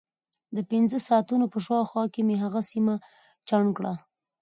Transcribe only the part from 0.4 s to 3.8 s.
د پنځه ساعتونو په شاوخوا کې مې هغه سیمه چاڼ